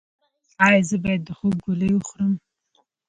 ایا 0.65 0.81
زه 0.89 0.95
باید 1.03 1.21
د 1.25 1.29
خوب 1.37 1.55
ګولۍ 1.65 1.91
وخورم؟ 1.93 2.33